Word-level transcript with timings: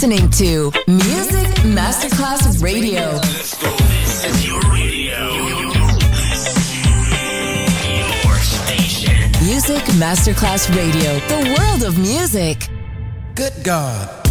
Listening 0.00 0.30
to 0.30 0.70
Music 0.86 1.48
Masterclass 1.64 2.62
Radio. 2.62 3.18
This 3.18 4.24
is 4.24 4.46
your 4.46 4.60
radio. 4.70 5.32
Your 8.22 8.38
station. 8.38 9.32
Music 9.44 9.82
Masterclass 9.98 10.72
Radio, 10.76 11.18
the 11.26 11.56
world 11.58 11.82
of 11.82 11.98
music. 11.98 12.68
Good 13.34 13.54
God. 13.64 14.27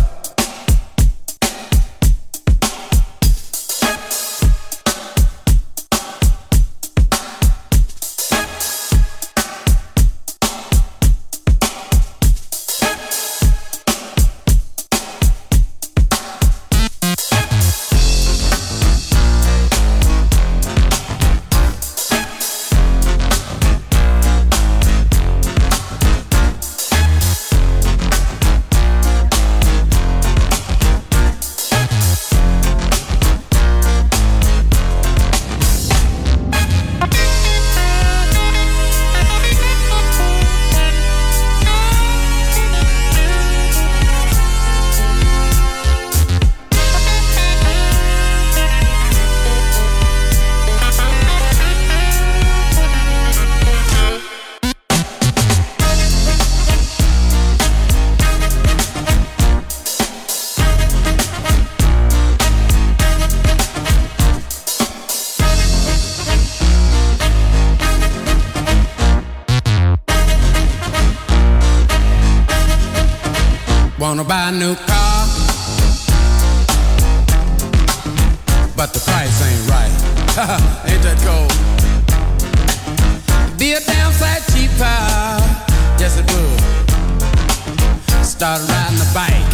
Start 88.38 88.62
riding 88.70 89.02
a 89.02 89.10
bike. 89.16 89.50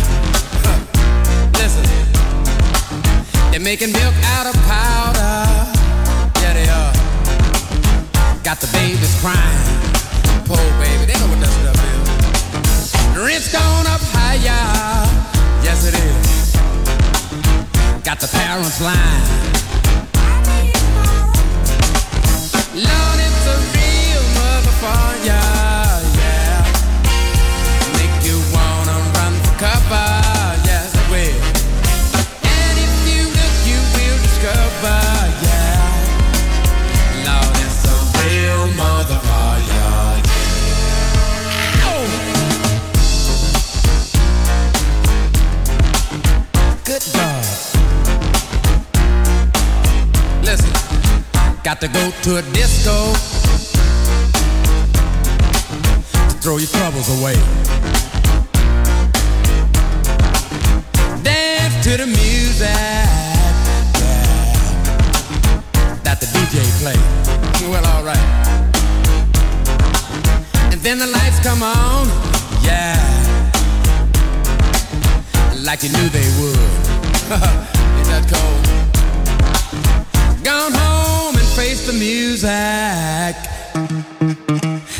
Listen, 1.53 1.87
they're 3.49 3.61
making 3.61 3.93
milk 3.93 4.13
out 4.35 4.45
of 4.45 4.53
powder. 4.67 5.47
Yeah, 6.43 6.51
they 6.51 6.67
are. 6.67 6.91
Got 8.43 8.59
the 8.59 8.67
babies 8.73 9.15
crying. 9.21 9.39
Poor 10.43 10.59
baby, 10.83 11.05
they 11.07 11.17
know 11.17 11.29
what 11.31 11.39
that 11.39 11.53
stuff 11.63 11.79
is. 11.95 13.23
Rent's 13.23 13.53
gone 13.53 13.87
up 13.87 14.01
higher. 14.11 15.07
Yes, 15.63 15.87
it 15.87 15.95
is. 15.95 16.51
Got 18.03 18.19
the 18.19 18.27
parents 18.27 18.81
lying. 18.81 19.23
Lord, 22.75 23.12
got 51.73 51.81
to 51.81 51.87
go 51.87 52.11
to 52.21 52.37
a 52.37 52.41
disco 52.53 53.13
to 56.29 56.35
throw 56.39 56.57
your 56.57 56.67
troubles 56.67 57.09
away. 57.19 57.33
Dance 61.23 61.83
to 61.83 61.97
the 61.97 62.05
music 62.05 62.67
yeah, 63.97 64.53
that 66.03 66.19
the 66.19 66.27
DJ 66.27 66.61
play. 66.79 66.97
Well, 67.67 67.85
alright. 67.95 68.17
And 70.71 70.79
then 70.81 70.99
the 70.99 71.07
lights 71.07 71.39
come 71.39 71.63
on, 71.63 72.07
yeah 72.63 72.99
like 75.63 75.81
you 75.81 75.89
knew 75.89 76.09
they 76.09 76.27
would. 76.39 76.57
Ain't 77.97 78.07
that 78.11 78.27
cold? 78.29 78.62
And 81.73 81.87
the 81.87 81.93
music 81.93 83.35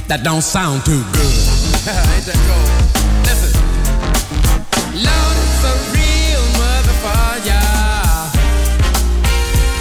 that 0.08 0.22
don't 0.24 0.42
sound 0.42 0.84
too 0.84 1.04
good. 1.14 1.38
Ain't 1.86 2.26
that 2.26 2.40
cold? 2.50 2.70
Listen, 3.30 3.54
Lord, 5.06 5.38
it's 5.44 5.64
a 5.70 5.76
real 5.94 6.44
motherfucker. 6.58 7.62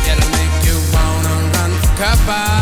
It'll 0.05 0.33
make 0.37 0.57
you 0.69 0.77
wanna 0.93 1.35
run 1.57 1.73
for 1.81 1.93
cover, 1.97 2.62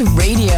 Radio, 0.00 0.57